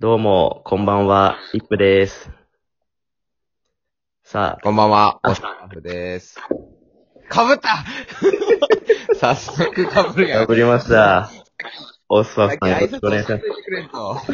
[0.00, 2.30] どうも、こんばんは、リップです。
[4.24, 6.40] さあ、こんばんは、オスタフです。
[7.28, 7.84] かぶった
[9.20, 10.44] 早速かぶるやん。
[10.44, 11.30] 送りました。
[12.08, 14.32] オスフさんよろしくお願いします。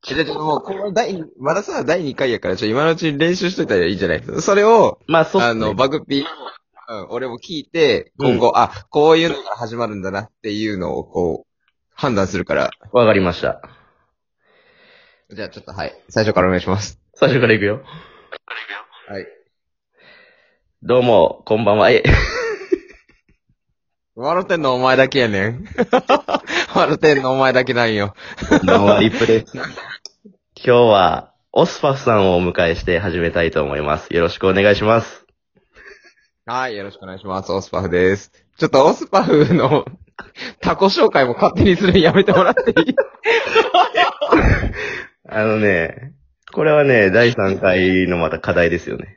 [0.00, 6.24] ちょっともう、この第、まださ、第2回やから、ちょ、今のうちに練習しといたらいいじゃないそれを、まあ、そうっすねあの、バグピー、
[6.88, 11.47] うん、俺も聞いて、うん今後、あ、こういうのから始まるんだなっていうのを、こう、
[11.98, 13.60] 判断するから、わかりました。
[15.34, 17.00] じゃあちょっとはい、最初からお願いします。
[17.14, 17.82] 最初から行くよ。
[19.08, 19.26] はい。
[20.84, 21.90] どうも、こんばんは。
[21.90, 22.04] え、
[24.14, 25.64] 笑ってんのお前だけやねん。
[26.72, 28.14] 笑ってんのお前だけなんよ。
[28.48, 29.52] こんばんは、リップです。
[29.56, 29.64] 今
[30.54, 34.14] 日は、オスパフさんをお迎えして始めたいと思います。
[34.14, 35.26] よろしくお願いします。
[36.46, 37.50] はい、よろしくお願いします。
[37.50, 38.30] オスパフです。
[38.56, 39.84] ちょっとオスパフの
[40.60, 42.94] タコ紹介も勝手にするのやめてもらっていい？
[45.28, 46.12] あのね、
[46.52, 49.16] これはね、第3回のまた課題ですよね。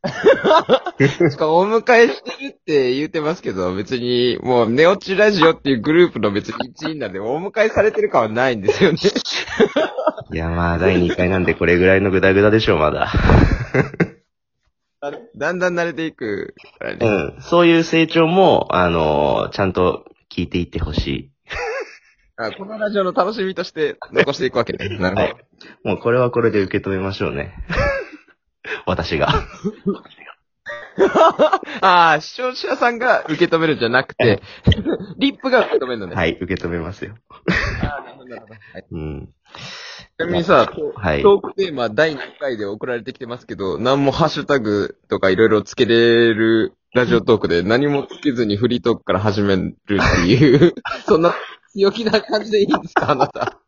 [1.30, 8.98] しかもお迎えしてるって言ってますけど、別にもうネオチラジオっていうグループの別に一員なんで、お迎えされてる感はないんですよね。
[10.32, 13.10] いや、まあ、第2回なんでこれぐらいのグダグダでしょう、まだ。
[15.36, 17.08] だんだん慣れていくからうね。
[17.38, 17.42] ん。
[17.42, 21.30] そういう成長も、あのーちゃんと聞いていってほしい。
[22.36, 24.98] あこのラジオの楽しみとして残していくわけね。
[24.98, 25.38] なるほ
[25.84, 25.90] ど。
[25.90, 27.52] もうこれはこれで受け止めましょうね。
[28.86, 29.28] 私が。
[31.80, 34.42] ああ、視聴者さんが受け止めるんじゃなくて、
[35.18, 36.16] リップが受け止めるのね。
[36.16, 37.14] はい、受け止めますよ。
[37.82, 39.28] あーなるほどなるほどはいうん。
[40.18, 41.22] ちなみにさ、はい。
[41.22, 49.92] トークテーマ第2回で送られてきてますけど、何もハッシュタグとかいろいろつけれるラジオトークで何もつけずにフリートークから始めるって
[50.26, 50.74] いう、
[51.06, 51.34] そんな
[51.72, 53.58] 強気な感じでいいんですかあなた。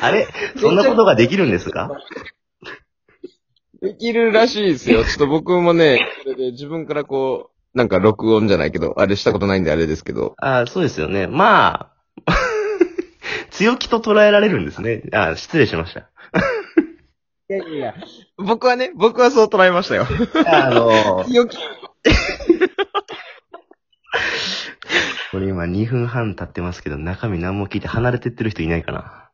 [0.00, 0.28] あれ？
[0.58, 1.90] そんなことができるんですか？
[3.80, 5.04] できるらしいですよ。
[5.04, 10.34] ちょっと僕もね、それで自分からこう、なんか録音じゃないけど、あれしたことないんであれですけど。
[10.38, 11.26] あそうですよね。
[11.26, 11.90] ま
[12.26, 12.32] あ、
[13.50, 15.02] 強気と捉えられるんですね。
[15.12, 16.00] あ失礼しました。
[17.50, 17.94] いやいや
[18.38, 20.06] 僕はね、僕はそう捉えましたよ。
[20.46, 21.58] あのー 強気。
[25.32, 29.30] これ今2分半経ってますけど、中身何も聞いて離れてってる人いないかな。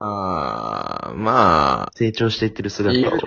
[0.00, 3.18] あー、まあ、成長していってる姿を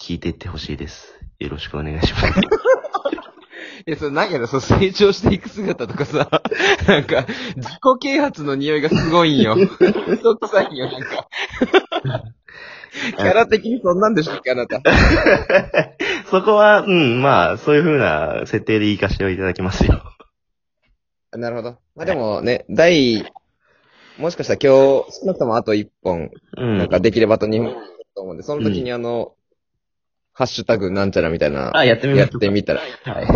[0.00, 1.14] 聞いていってほしいです。
[1.38, 2.34] よろしくお願いします。
[3.86, 6.28] え、それ何やろ、そう成長していく姿とかさ、
[6.88, 9.56] なんか、自己啓発の匂いがすごいんよ。
[10.08, 11.28] 嘘くさいんよ、なんか。
[13.16, 14.80] キャラ的にそんなんでしたっけ、あなた。
[16.30, 20.02] そこは、うん、まあ、そういう風な設定で言いかせていただきますよ。
[21.32, 21.78] なるほど。
[21.94, 23.30] まあでもね、第、
[24.18, 26.78] もしかしたら今日、少なくともあと1本、うん。
[26.78, 27.80] なんかできればあと2本だ
[28.14, 29.34] と思うんで、その時にあの、
[30.32, 32.80] ハッシュタグなんちゃらみたいな、あ、やってみまやってみたら。
[32.80, 32.86] は
[33.22, 33.26] い。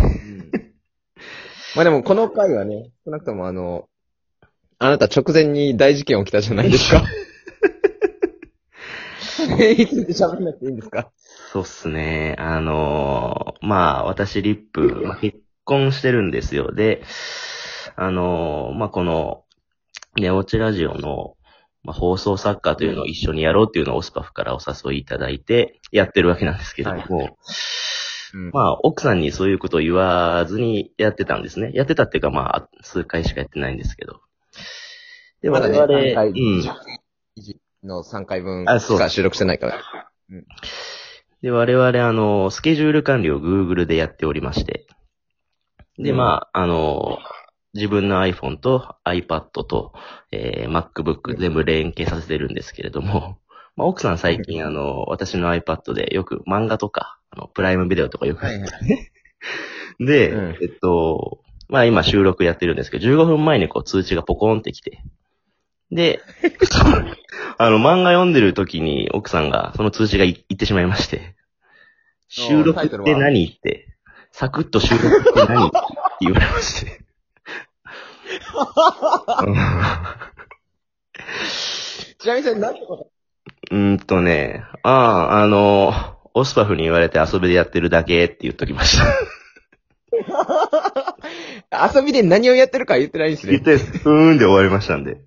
[1.75, 3.88] まあでもこの回はね、少なくともあの、
[4.78, 7.02] あなた直前に大事件起きたじゃないですか。
[9.44, 11.10] いつで喋んなくていいんですか？
[11.53, 12.36] そうっすね。
[12.38, 16.72] あのーまあ、私、リップ、まあ、結婚してるんですよ。
[16.72, 17.03] で、
[17.97, 19.44] あのーまあ、この、
[20.16, 21.36] ネオチラジオの、
[21.82, 27.36] まあ、放送作家というのを一緒にやろうっていうのをオスパフからお誘いいただいて、やってるわけなんですけども、
[28.34, 31.70] うんまあ、奥さんにそういうことを言わずにやってたんですね。
[31.75, 34.20] やってたっていうか、まあ、数回しかやってないんですけど。
[35.42, 36.62] で、我々、3回、うん。
[37.82, 38.98] の3回分あそう。
[38.98, 39.82] しか収録してないから。
[41.43, 44.87] で、我々、あの、スケジュール管理を Google でやっておりまして。
[45.98, 46.16] で、うん。
[46.16, 47.19] まあ、あの、
[47.75, 49.93] 自分の iPhone と iPad と、
[50.31, 53.38] えー MacBook 全部連携させてるんですけれども、
[53.76, 58.70] まあ、奥さん最近、あの、私の iPad でよく漫画とか、あの、プライムビデオとかよく、はいはい。
[60.04, 60.59] で、うん。
[60.60, 65.02] えっと、まあ今収録やってるんですけど、15分前にこう通知がポコンってきて、
[65.93, 66.21] で、
[67.59, 71.35] あの漫画読んでる時に奥さんがその通知がい言ってしまいまして、
[72.29, 73.89] 収録って何って、
[74.33, 75.77] サクッと収録って何って
[76.23, 76.93] 言われまして。
[82.19, 83.11] ちなみにそれ何てこ
[83.71, 85.93] うーんとね、ああ、あの、
[86.33, 88.99] オスパフに言われて遊びでやってるだけって言っときまし
[91.71, 91.91] た。
[91.93, 93.59] と 遊びで何をやってるか言ってないんですね。
[93.59, 95.21] 言って、ふーんで終わりましたんで。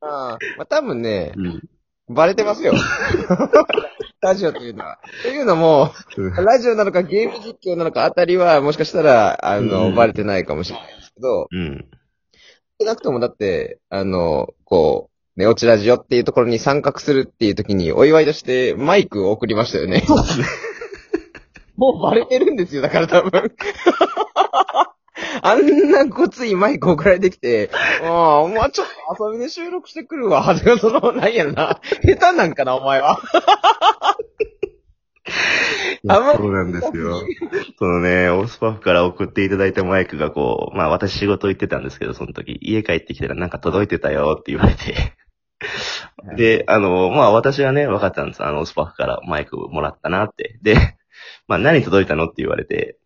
[0.00, 0.38] ああ。
[0.56, 1.62] まあ多分ね、うん。
[2.08, 2.72] バレてますよ。
[4.20, 4.98] ラジオというのは。
[5.22, 5.92] というのも、
[6.44, 11.84] ラジオなのかゲーム実況なのかあたりは、もしかしたら、あの、うんバレてないかもしれないですけど、うん。
[12.80, 20.04] 少なくともだって、あの、こう、ネオチラジオっていうところに参画するっていう時に、お祝いとしてマイクを送りましたよね。
[20.06, 20.46] そうですね。
[21.76, 23.32] もうバレてるんですよ、だから多分。
[25.42, 27.70] あんなごついマイク送られてきて、
[28.02, 28.86] ああ、お前ちょっ
[29.16, 30.42] と遊びで収録してくるわ。
[30.42, 31.80] はじめその、なんやろな。
[32.02, 33.20] 下手なんかな、お前は。
[36.08, 37.22] あんまそうなんですよ。
[37.78, 45.14] そのね、オスパフから送っていただいたマイクがこう、まあ私仕事行ってたんですけど、その時、家帰ってきたらなんか届いてたよって言われて。
[46.36, 48.44] で、あの、まあ私はね、分かったんです。
[48.44, 50.58] あの、オスパフからマイクもらったなって。
[50.62, 50.76] で、
[51.48, 52.98] まあ何届いたのって言われて、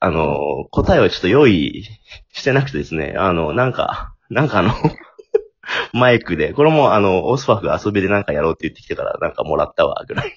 [0.00, 1.84] あの、答えをちょっと用意
[2.32, 4.72] してなくてですね、あの、なんか、なんかあの、
[5.92, 10.34] マイクで、これもあの、オスパフが遊びでなんかやろうって言ってきてからなんかもらったわ、ぐらい。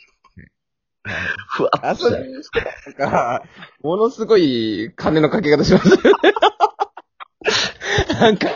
[1.47, 3.43] ふわっと遊びにしてたから、
[3.81, 5.89] ものすごい金のかけ方します。
[8.19, 8.47] なんか、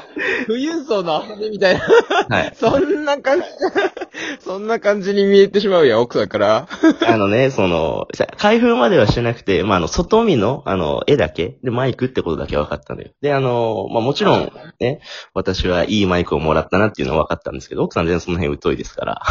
[0.47, 1.81] 富裕層の遊びみたいな、
[2.29, 2.53] はい。
[2.57, 3.45] そんな感じ、
[4.43, 6.67] そんな感じに見えてしまうやん、奥さんから。
[7.05, 13.09] あのね、その、さ開封まではしてなくて、まあ、あの、外見の、あの、絵だけ、で、マイクってことだけ分かったのよ。
[13.21, 15.01] で、あの、まあ、もちろん、ね、
[15.33, 19.21] 私はいいマイクをもらったなっていうのは分かったんですけど、奥さん全然その辺疎いですから、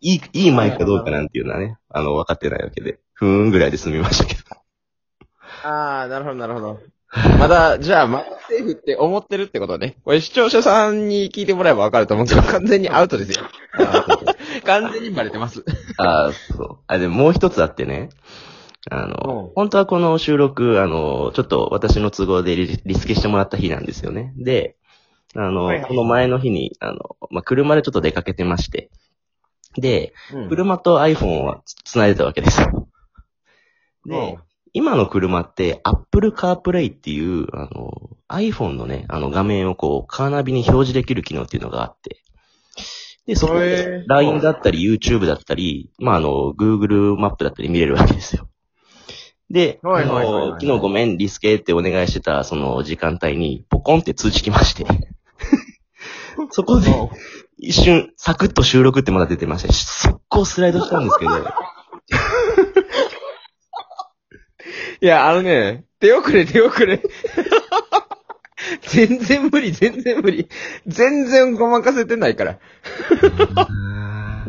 [0.00, 4.40] いい、いいマイクかどうかなんていうのはね、あの、分かってないわけで、ふーんぐらいで済みましたけど。
[5.62, 6.80] ああ、なるほど、なるほど。
[7.38, 9.96] まだ、じゃあ、まだセーフって思ってるってことね。
[10.04, 13.44] これ視聴者さんに聞いてもらえばわかると思うんですけど、 完全にアウトですよ。
[14.64, 15.64] 完全にバレてます。
[15.98, 16.78] ああ、そう。
[16.86, 18.10] あ、でももう一つあってね、
[18.90, 24.32] あの、うん本当はこの収録、あの、ちょっと私の都合でリリスケしてもらった日なんですよね。
[24.36, 24.76] で、
[25.34, 28.90] あの、はいはいこの前の日に、あの、まあ、車でちょっと出かけてまして、
[29.76, 30.12] で、
[30.48, 32.88] 車と iPhone はつ繋いでたわけですよ。
[34.06, 34.38] で、
[34.72, 42.22] 今の車って Apple CarPlay っていう、あの、iPhone のね、あの画面をこう、カーナビに表示できる機能っていうのがあって、
[43.26, 48.48] で、そこへでー LINE だったり YouTube だったり、まあ、あの、Google マップだったり見れるわけですよ。
[49.50, 50.42] で、はいはいはいはい。
[50.42, 54.86] あの昨日ごめん、リスケってお願いしてた、その時間帯に、ポコンって通知来まして、
[56.50, 56.90] そこで、
[57.58, 61.32] 一瞬、サクッと収録ってまだ出てまして、速攻スライドしたんですけど、
[65.00, 67.00] いや、あのね、手遅れ、手遅れ。
[68.82, 70.48] 全然無理、全然無理。
[70.86, 72.58] 全然ごまかせてないから。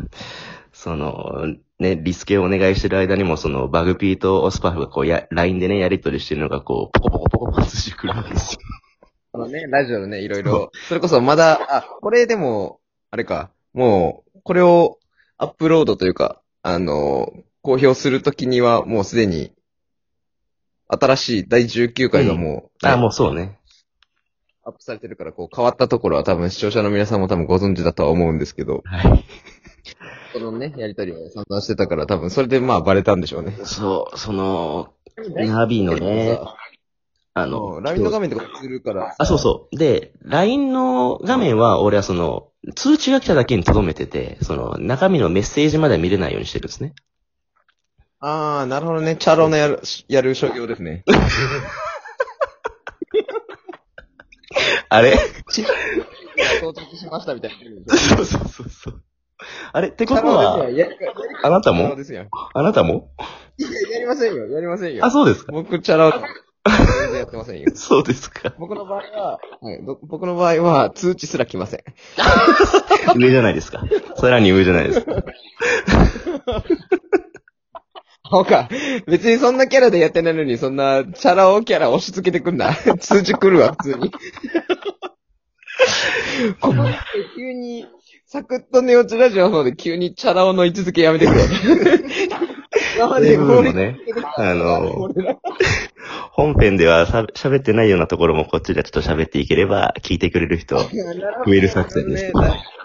[0.72, 1.46] その、
[1.78, 8.60] ね、リスケをお願いしてる間にも、その、バグピーとオスパフがこう、や、LINE でね、やりとりしてるのが、こう、ポコポコポコポコしてくるわけですよ。
[9.32, 10.70] あのね、ラジオのね、いろいろ。
[10.86, 14.98] それこそまだ、あ、これでも、あれか、もう、これを
[15.38, 17.32] アップロードというか、あの、
[17.62, 19.52] 公表するときには、もうすでに、
[21.00, 23.58] 新しい第19回がもう、あ、もうそうね。
[24.64, 29.24] アップされてるから、こう変わったところは多分視聴者の皆さんも多分ご存知だとは思うんですけど、はい。
[30.32, 33.58] このね、やりとりを散々してたから多分それでまあバレたんでしょうね。
[33.64, 34.92] そう、その、
[35.34, 36.38] ナビのね、
[37.34, 39.14] あの、LINE の画面とかするから。
[39.18, 39.76] あ、そうそう。
[39.76, 46.94] で、LINE の画面は、俺はその、通知が来ただけに留めてて、その、中身のメッセージまでは見れないようにしてるんですね。
[48.24, 49.16] ああ、なるほどね。
[49.16, 51.02] チャロのやる、やる商業ですね。
[54.88, 55.18] あれ？
[56.60, 57.50] 到着しましたみたい
[57.86, 57.96] な。
[57.96, 59.02] そうそうそうそう。
[59.72, 59.88] あれ？
[59.88, 60.68] ってことは、
[61.42, 61.96] あなたも？
[61.96, 62.28] ですよ。
[62.54, 63.10] あなたも？
[63.58, 64.46] いや、やりませんよ。
[64.46, 65.10] やりませんよあ、。
[65.10, 67.72] そうですか僕、チャラ、全然やってませんよ。
[67.74, 68.54] そうですか。
[68.56, 71.80] 僕の場合は、はい、ど僕の場合は、通知すら来ません。
[73.18, 73.82] 上じゃないですか。
[74.14, 75.12] さらに上じゃないですか。
[78.32, 78.68] ほか、
[79.06, 82.74] 別にそんなキャラでやってないのに、そんな、チャラ男キャラ押し付けてくんな。
[82.98, 84.10] 通知来るわ、普通に。
[86.58, 86.94] ここで
[87.36, 87.86] 急に、
[88.24, 91.40] サクッとネオチラジオの方で急にチャラ男の位置づけやめてくれ。
[92.96, 93.98] 今までもね、
[94.38, 95.10] あの
[96.30, 100.88] 本編ではさ喋ってないようなところもこっちでちょっと喋っていければ、聞いてくれる人、増
[101.54, 102.32] える作戦です。
[102.32, 102.81] なるほ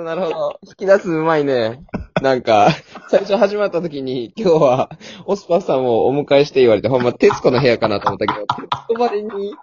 [0.00, 0.58] ど、なるほど。
[0.66, 1.84] 引き出すうまいね。
[2.22, 2.68] なんか、
[3.08, 4.90] 最初始まった時に、今日は、
[5.26, 9.54] オスパさんをお迎えして言われて、ほんま、徹子の部屋かなと思ったけど、徹子ばりに、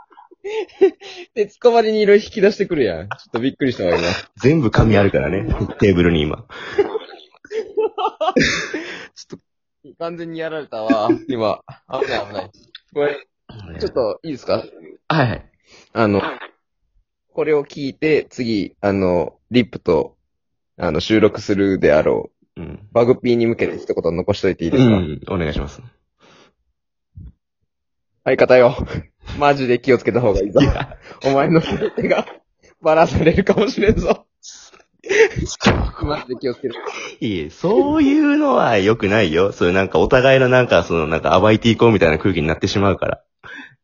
[1.36, 3.10] 徹子ばりにいろいろ引き出してくるやん。
[3.10, 4.08] ちょっとびっくりしたわ、今。
[4.38, 5.44] 全部紙あるからね、
[5.80, 6.46] テーブルに今。
[9.16, 11.62] ちょっと、完全にやられたわ、今。
[12.02, 12.52] 危ない危ない。
[12.94, 13.28] これ、
[13.80, 14.64] ちょっと、いいですか？
[15.10, 15.46] はいはい。
[15.94, 16.22] あの、
[17.34, 20.17] これを聞いて、次、あの、リップと、
[20.78, 22.80] あの、収録するであろう、うん。
[22.92, 25.82] バグピーに向けて一言残しといていいでうすか、ん、お願いします。
[28.24, 28.76] 相方よ。
[29.40, 30.60] マジで気をつけた方がいいぞ。
[31.26, 32.26] お前の全てが
[32.82, 34.26] バラされるかもしれんぞ。
[36.02, 36.76] マジで気をつける。
[37.22, 39.52] いえ、そういうのは良くないよ。
[39.52, 43.22] そういうなんかお互いのなんか、そのなんか暴いていこうみたいな空気になってしまうから。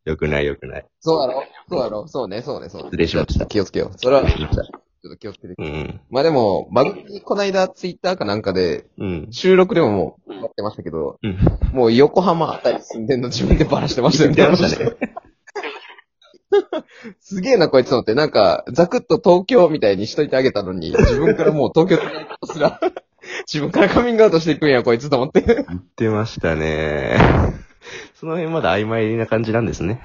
[0.06, 0.86] 良くない良くない。
[1.00, 1.44] そうだろ？
[1.70, 2.08] そうだろ？
[2.10, 2.88] そうね、そうね、そうね。
[2.90, 3.98] 失礼しました気をつけよう。
[3.98, 4.24] それは、
[5.04, 5.56] ちょっと気をつけて。
[5.58, 6.00] うん。
[6.10, 9.28] まあでも、番組、こないだツイッターかなんかで、うん。
[9.32, 11.38] 収録でももうやってましたけど、うん。
[11.74, 14.38] もう横浜あたり住んでんの自分でバラしてましたよね。
[14.38, 14.96] 言ってましたね。
[17.20, 18.16] すげえな、こいつのって。
[18.16, 22.80] なんか、ザクッと東京みたいにしといてあげたのに、自分からもう東京すら、
[23.46, 25.42] 自分からカミングアウトしていくんや、こいつと思って。
[25.42, 27.18] 言ってましたね。
[28.16, 30.02] その辺まだ曖昧な感じなんですね。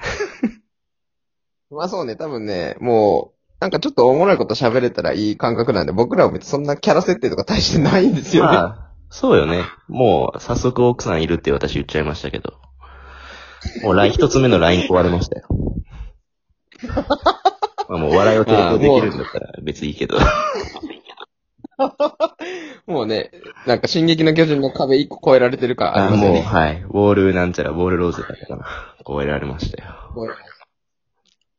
[1.71, 8.57] まあそうね、多分ね、もう、なんかちょっとおもろいこと喋れたらいい感覚なんで、僕らは別にそんなキャラ設定とか大してないんですよね。
[8.57, 9.65] まあ、そうよね。
[9.87, 12.53] もう、早速奥さんいるって私言っちゃいましたけど。
[13.83, 15.47] もう LINE、一つ目の LINE 壊れましたよ。
[17.89, 20.17] まあもう笑いを提供できるんだったら別にいいけど。
[22.87, 23.31] もうね、
[23.65, 26.59] なんか進撃の巨人の壁一個超えられてるからああもう、りますよね。
[26.59, 26.81] はい。
[26.81, 28.65] ウォールなんちゃら、ウォールローズだったかな。
[29.05, 29.95] 超えられましたよ。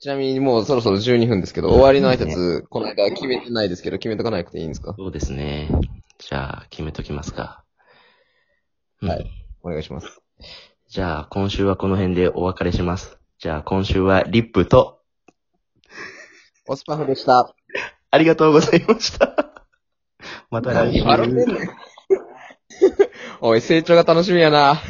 [0.01, 4.95] ちなみにもうそろそろ12分ですけど、終わりの挨拶、この間決めてないですけど、決めとかなくていいんですか？
[4.97, 5.69] そうですね。
[6.19, 7.63] じゃあ、決めときますか。
[9.03, 9.31] うんはい。
[9.63, 10.21] お願いします。
[10.89, 13.19] じゃあ、今週はこの辺でお別れします。
[13.39, 15.01] じゃあ、今週はリップと、
[16.67, 17.55] オスパフでした。
[18.11, 19.35] ありがとうございました。
[20.51, 21.05] また来週。
[23.43, 24.81] おい、成長が楽しみやな。